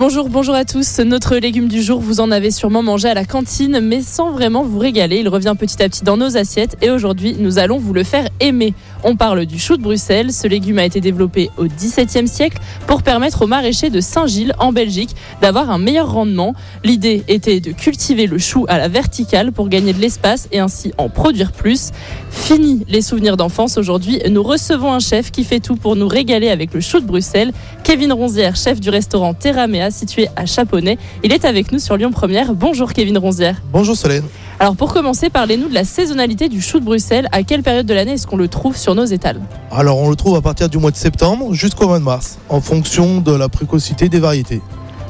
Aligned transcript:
Bonjour, 0.00 0.28
bonjour 0.28 0.56
à 0.56 0.64
tous. 0.64 0.98
Notre 0.98 1.36
légume 1.36 1.68
du 1.68 1.82
jour, 1.82 2.00
vous 2.00 2.18
en 2.18 2.32
avez 2.32 2.50
sûrement 2.50 2.82
mangé 2.82 3.08
à 3.08 3.14
la 3.14 3.24
cantine, 3.24 3.78
mais 3.80 4.02
sans 4.02 4.32
vraiment 4.32 4.64
vous 4.64 4.80
régaler. 4.80 5.18
Il 5.18 5.28
revient 5.28 5.54
petit 5.56 5.80
à 5.80 5.88
petit 5.88 6.02
dans 6.02 6.16
nos 6.16 6.36
assiettes 6.36 6.76
et 6.82 6.90
aujourd'hui, 6.90 7.36
nous 7.38 7.60
allons 7.60 7.78
vous 7.78 7.92
le 7.92 8.02
faire 8.02 8.28
aimer. 8.40 8.74
On 9.04 9.14
parle 9.14 9.46
du 9.46 9.56
chou 9.56 9.76
de 9.76 9.82
Bruxelles. 9.82 10.32
Ce 10.32 10.48
légume 10.48 10.80
a 10.80 10.84
été 10.84 11.00
développé 11.00 11.48
au 11.58 11.66
XVIIe 11.66 12.26
siècle 12.26 12.58
pour 12.88 13.04
permettre 13.04 13.42
aux 13.42 13.46
maraîchers 13.46 13.90
de 13.90 14.00
Saint-Gilles, 14.00 14.52
en 14.58 14.72
Belgique, 14.72 15.14
d'avoir 15.40 15.70
un 15.70 15.78
meilleur 15.78 16.10
rendement. 16.10 16.54
L'idée 16.82 17.22
était 17.28 17.60
de 17.60 17.70
cultiver 17.70 18.26
le 18.26 18.38
chou 18.38 18.66
à 18.68 18.78
la 18.78 18.88
verticale 18.88 19.52
pour 19.52 19.68
gagner 19.68 19.92
de 19.92 20.00
l'espace 20.00 20.48
et 20.50 20.58
ainsi 20.58 20.92
en 20.98 21.08
produire 21.08 21.52
plus. 21.52 21.92
Fini 22.32 22.84
les 22.88 23.02
souvenirs 23.02 23.36
d'enfance. 23.36 23.78
Aujourd'hui, 23.78 24.20
nous 24.28 24.42
recevons 24.42 24.92
un 24.92 24.98
chef 24.98 25.30
qui 25.30 25.44
fait 25.44 25.60
tout 25.60 25.76
pour 25.76 25.94
nous 25.94 26.08
régaler 26.08 26.48
avec 26.48 26.74
le 26.74 26.80
chou 26.80 26.98
de 26.98 27.06
Bruxelles. 27.06 27.52
Kevin 27.84 28.12
Ronzière, 28.12 28.56
chef 28.56 28.80
du 28.80 28.87
restaurant 28.88 29.34
Terramea 29.34 29.90
situé 29.90 30.28
à 30.36 30.46
Chaponnet. 30.46 30.98
Il 31.22 31.32
est 31.32 31.44
avec 31.44 31.72
nous 31.72 31.78
sur 31.78 31.96
Lyon 31.96 32.10
Première. 32.10 32.54
Bonjour 32.54 32.92
Kevin 32.92 33.18
Ronzière. 33.18 33.56
Bonjour 33.72 33.96
Solène. 33.96 34.24
Alors 34.60 34.74
pour 34.76 34.92
commencer, 34.92 35.30
parlez-nous 35.30 35.68
de 35.68 35.74
la 35.74 35.84
saisonnalité 35.84 36.48
du 36.48 36.60
chou 36.60 36.80
de 36.80 36.84
Bruxelles. 36.84 37.28
À 37.32 37.42
quelle 37.42 37.62
période 37.62 37.86
de 37.86 37.94
l'année 37.94 38.12
est-ce 38.12 38.26
qu'on 38.26 38.36
le 38.36 38.48
trouve 38.48 38.76
sur 38.76 38.94
nos 38.94 39.04
étals? 39.04 39.40
Alors 39.70 39.98
on 39.98 40.10
le 40.10 40.16
trouve 40.16 40.36
à 40.36 40.40
partir 40.40 40.68
du 40.68 40.78
mois 40.78 40.90
de 40.90 40.96
septembre 40.96 41.54
jusqu'au 41.54 41.86
mois 41.86 41.98
de 41.98 42.04
mars, 42.04 42.38
en 42.48 42.60
fonction 42.60 43.20
de 43.20 43.32
la 43.32 43.48
précocité 43.48 44.08
des 44.08 44.18
variétés. 44.18 44.60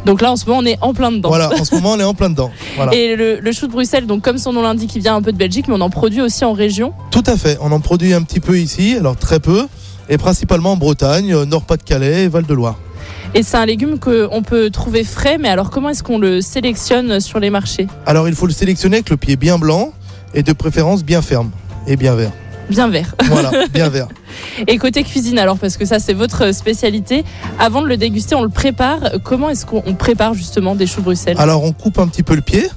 Donc 0.05 0.21
là 0.23 0.31
en 0.33 0.37
ce 0.37 0.47
moment 0.47 0.61
on 0.63 0.67
est 0.67 0.79
en 0.81 0.95
plein 0.95 1.11
dedans. 1.11 1.29
Voilà, 1.29 1.51
en 1.59 1.65
ce 1.65 1.75
moment 1.75 1.93
on 1.93 2.01
est 2.01 2.05
en 2.05 2.15
plein 2.15 2.31
dedans. 2.31 2.51
Voilà. 2.77 2.95
Et 2.95 3.17
le, 3.17 3.41
le 3.41 3.53
chou 3.53 3.67
de 3.67 3.73
Bruxelles, 3.73 4.07
donc 4.07 4.23
comme 4.23 4.39
son 4.39 4.53
nom 4.53 4.63
l'indique, 4.63 4.95
il 4.95 5.03
vient 5.03 5.17
un 5.17 5.23
peu 5.23 5.33
de 5.33 5.37
Belgique, 5.37 5.67
mais 5.69 5.75
on 5.75 5.81
en 5.81 5.91
produit 5.91 6.21
aussi 6.21 6.45
en 6.45 6.53
région? 6.53 6.93
Tout 7.11 7.25
à 7.27 7.37
fait, 7.37 7.59
on 7.61 7.73
en 7.73 7.81
produit 7.81 8.15
un 8.15 8.23
petit 8.23 8.41
peu 8.41 8.59
ici, 8.59 8.97
alors 8.97 9.17
très 9.17 9.41
peu, 9.41 9.67
et 10.09 10.17
principalement 10.19 10.73
en 10.73 10.77
Bretagne, 10.77 11.35
euh, 11.35 11.45
Nord-Pas-de-Calais 11.45 12.25
et 12.25 12.29
Val-de-Loire. 12.29 12.79
Et 13.35 13.43
c'est 13.43 13.57
un 13.57 13.67
légume 13.67 13.99
qu'on 13.99 14.43
peut 14.43 14.71
trouver 14.71 15.05
frais, 15.05 15.37
mais 15.39 15.49
alors 15.49 15.71
comment 15.71 15.91
est-ce 15.91 16.03
qu'on 16.03 16.19
le 16.19 16.41
sélectionne 16.41 17.21
sur 17.21 17.39
les 17.39 17.51
marchés 17.51 17.87
Alors 18.07 18.27
il 18.29 18.35
faut 18.35 18.47
le 18.47 18.53
sélectionner 18.53 18.97
avec 18.97 19.11
le 19.11 19.19
pied 19.19 19.37
bien 19.37 19.59
blanc 19.59 19.93
et 20.35 20.43
de 20.43 20.53
préférence 20.53 21.05
bien 21.05 21.21
ferme 21.21 21.51
et 21.87 21.97
bien 21.97 22.15
vert. 22.15 22.33
Bien 22.71 22.89
vert. 22.89 23.15
Voilà, 23.29 23.51
bien 23.73 23.89
vert. 23.91 24.09
Et 24.67 24.79
côté 24.79 25.03
cuisine 25.05 25.39
alors, 25.39 25.59
parce 25.59 25.77
que 25.77 25.85
ça 25.85 25.99
c'est 25.99 26.15
votre 26.15 26.53
spécialité, 26.55 27.25
avant 27.59 27.83
de 27.83 27.87
le 27.87 27.97
déguster, 27.99 28.35
on 28.35 28.43
le 28.43 28.49
prépare. 28.49 29.01
Comment 29.23 29.51
est-ce 29.51 29.67
qu'on 29.67 29.95
prépare 29.95 30.33
justement 30.35 30.75
des 30.75 30.87
choux 30.87 31.03
Bruxelles 31.03 31.37
Alors 31.39 31.63
on 31.65 31.73
coupe 31.73 31.99
un 31.99 32.09
petit 32.09 32.23
peu 32.23 32.35
le 32.35 32.43
pied, 32.43 32.69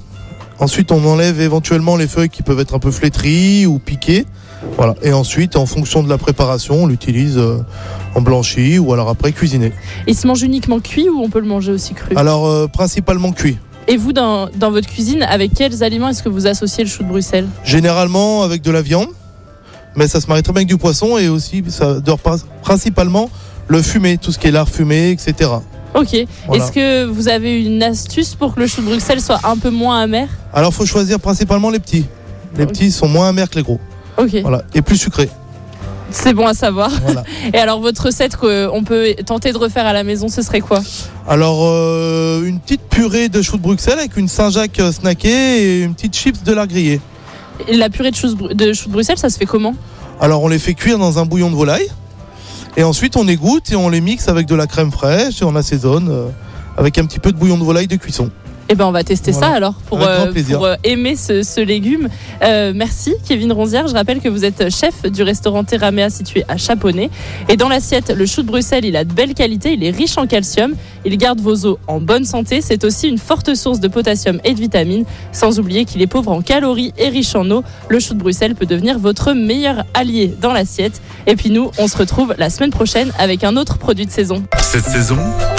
ensuite 0.58 0.92
on 0.92 1.04
enlève 1.06 1.40
éventuellement 1.40 1.96
les 1.96 2.06
feuilles 2.06 2.28
qui 2.28 2.42
peuvent 2.42 2.60
être 2.60 2.74
un 2.74 2.78
peu 2.78 2.90
flétries 2.90 3.66
ou 3.66 3.78
piquées. 3.78 4.26
Voilà. 4.76 4.94
Et 5.02 5.12
ensuite, 5.12 5.56
en 5.56 5.66
fonction 5.66 6.02
de 6.02 6.08
la 6.08 6.18
préparation, 6.18 6.84
on 6.84 6.86
l'utilise 6.86 7.36
euh, 7.36 7.58
en 8.14 8.20
blanchi 8.20 8.78
ou 8.78 8.92
alors 8.92 9.08
après 9.08 9.32
cuisiné. 9.32 9.72
Il 10.06 10.16
se 10.16 10.26
mange 10.26 10.42
uniquement 10.42 10.80
cuit 10.80 11.08
ou 11.08 11.20
on 11.20 11.30
peut 11.30 11.40
le 11.40 11.46
manger 11.46 11.72
aussi 11.72 11.94
cru? 11.94 12.14
Alors 12.16 12.46
euh, 12.46 12.66
principalement 12.66 13.32
cuit. 13.32 13.58
Et 13.88 13.96
vous, 13.96 14.12
dans, 14.12 14.48
dans 14.54 14.70
votre 14.70 14.88
cuisine, 14.88 15.22
avec 15.24 15.54
quels 15.54 15.82
aliments 15.82 16.08
est-ce 16.08 16.22
que 16.22 16.28
vous 16.28 16.46
associez 16.46 16.84
le 16.84 16.90
chou 16.90 17.02
de 17.02 17.08
Bruxelles? 17.08 17.48
Généralement 17.64 18.42
avec 18.44 18.62
de 18.62 18.70
la 18.70 18.80
viande, 18.80 19.08
mais 19.96 20.06
ça 20.06 20.20
se 20.20 20.28
marie 20.28 20.42
très 20.42 20.52
bien 20.52 20.60
avec 20.60 20.68
du 20.68 20.76
poisson 20.76 21.18
et 21.18 21.28
aussi 21.28 21.64
ça 21.68 21.98
dort 22.00 22.20
principalement 22.62 23.28
le 23.68 23.82
fumé, 23.82 24.18
tout 24.18 24.30
ce 24.30 24.38
qui 24.38 24.46
est 24.48 24.50
lard 24.52 24.68
fumé, 24.68 25.10
etc. 25.10 25.50
Ok. 25.94 26.16
Voilà. 26.46 26.64
Est-ce 26.64 26.72
que 26.72 27.04
vous 27.06 27.28
avez 27.28 27.62
une 27.64 27.82
astuce 27.82 28.34
pour 28.34 28.54
que 28.54 28.60
le 28.60 28.66
chou 28.66 28.80
de 28.82 28.86
Bruxelles 28.86 29.20
soit 29.20 29.40
un 29.44 29.56
peu 29.56 29.70
moins 29.70 30.00
amer? 30.00 30.28
Alors 30.54 30.72
faut 30.72 30.86
choisir 30.86 31.18
principalement 31.18 31.68
les 31.70 31.80
petits. 31.80 32.06
Les 32.56 32.66
petits 32.66 32.92
sont 32.92 33.08
moins 33.08 33.28
amers 33.30 33.48
que 33.50 33.56
les 33.56 33.62
gros. 33.62 33.80
Ok, 34.18 34.36
Voilà. 34.42 34.62
Et 34.74 34.82
plus 34.82 34.96
sucrés. 34.98 35.28
C'est 36.12 36.34
bon 36.34 36.46
à 36.46 36.54
savoir. 36.54 36.90
Voilà. 37.04 37.24
Et 37.52 37.58
alors 37.58 37.80
votre 37.80 38.06
recette 38.06 38.36
qu'on 38.36 38.84
peut 38.84 39.14
tenter 39.26 39.52
de 39.52 39.58
refaire 39.58 39.86
à 39.86 39.92
la 39.92 40.04
maison, 40.04 40.28
ce 40.28 40.42
serait 40.42 40.60
quoi? 40.60 40.80
Alors 41.28 41.60
euh, 41.62 42.44
une 42.44 42.60
petite 42.60 42.82
purée 42.82 43.28
de 43.28 43.42
choux 43.42 43.56
de 43.56 43.62
Bruxelles 43.62 43.98
avec 43.98 44.16
une 44.16 44.28
Saint-Jacques 44.28 44.78
euh, 44.80 44.92
snackée 44.92 45.28
et 45.28 45.82
une 45.82 45.94
petite 45.94 46.14
chips 46.14 46.42
de 46.42 46.52
lard 46.52 46.66
grillé. 46.66 47.00
Et 47.68 47.76
La 47.76 47.90
purée 47.90 48.10
de 48.10 48.16
chou 48.16 48.34
de 48.34 48.52
de 48.54 48.88
Bruxelles, 48.88 49.18
ça 49.18 49.30
se 49.30 49.38
fait 49.38 49.46
comment? 49.46 49.74
Alors 50.20 50.42
on 50.42 50.48
les 50.48 50.58
fait 50.58 50.74
cuire 50.74 50.98
dans 50.98 51.18
un 51.18 51.26
bouillon 51.26 51.50
de 51.50 51.56
volaille. 51.56 51.88
Et 52.76 52.84
ensuite 52.84 53.16
on 53.16 53.28
égoutte 53.28 53.70
et 53.70 53.76
on 53.76 53.88
les 53.88 54.00
mixe 54.00 54.28
avec 54.28 54.46
de 54.46 54.54
la 54.54 54.66
crème 54.66 54.90
fraîche 54.90 55.42
et 55.42 55.44
on 55.44 55.54
assaisonne 55.56 56.08
euh, 56.10 56.28
avec 56.76 56.98
un 56.98 57.04
petit 57.04 57.18
peu 57.18 57.32
de 57.32 57.36
bouillon 57.36 57.58
de 57.58 57.64
volaille 57.64 57.86
de 57.86 57.96
cuisson. 57.96 58.30
Eh 58.68 58.74
ben 58.74 58.86
on 58.86 58.92
va 58.92 59.04
tester 59.04 59.32
Voilà. 59.32 59.46
ça 59.48 59.52
alors 59.54 59.74
pour, 59.74 60.00
euh, 60.02 60.32
pour, 60.52 60.64
euh, 60.64 60.76
aimer 60.84 61.16
ce, 61.16 61.42
ce 61.42 61.60
légume. 61.60 62.08
Euh, 62.42 62.72
merci 62.74 63.14
Kevin 63.28 63.52
Ronzière. 63.52 63.88
Je 63.88 63.94
rappelle 63.94 64.20
que 64.20 64.28
vous 64.28 64.44
êtes 64.44 64.70
chef 64.70 65.02
du 65.10 65.22
restaurant 65.22 65.64
Terramea 65.64 66.08
situé 66.10 66.44
à 66.48 66.56
Chaponnet. 66.56 67.10
Et 67.48 67.56
dans 67.56 67.68
l'assiette, 67.68 68.10
le 68.10 68.24
chou 68.26 68.42
de 68.42 68.46
Bruxelles, 68.46 68.84
il 68.84 68.96
a 68.96 69.04
de 69.04 69.12
belles 69.12 69.34
qualités, 69.34 69.72
il 69.74 69.84
est 69.84 69.90
riche 69.90 70.16
en 70.16 70.26
calcium, 70.26 70.74
il 71.04 71.16
garde 71.18 71.40
vos 71.40 71.66
os 71.66 71.76
en 71.86 72.00
bonne 72.00 72.24
santé. 72.24 72.60
C'est 72.62 72.84
aussi 72.84 73.08
une 73.08 73.18
forte 73.18 73.54
source 73.54 73.80
de 73.80 73.88
potassium 73.88 74.40
et 74.44 74.54
de 74.54 74.60
vitamines. 74.60 75.04
Sans 75.32 75.58
oublier 75.58 75.84
qu'il 75.84 76.00
est 76.00 76.06
pauvre 76.06 76.30
en 76.30 76.40
calories 76.40 76.94
et 76.98 77.08
riche 77.08 77.34
en 77.34 77.50
eau. 77.50 77.62
Le 77.88 78.00
chou 78.00 78.14
de 78.14 78.18
Bruxelles 78.20 78.54
peut 78.54 78.66
devenir 78.66 78.98
votre 78.98 79.32
meilleur 79.32 79.84
allié 79.94 80.34
dans 80.40 80.52
l'assiette. 80.52 81.02
Et 81.26 81.36
puis 81.36 81.50
nous, 81.50 81.70
on 81.78 81.88
se 81.88 81.96
retrouve 81.96 82.34
la 82.38 82.48
semaine 82.50 82.70
prochaine 82.70 83.12
avec 83.18 83.44
un 83.44 83.56
autre 83.56 83.78
produit 83.78 84.06
de 84.06 84.10
saison. 84.10 84.42
Cette 84.60 84.84
saison, 84.84 85.18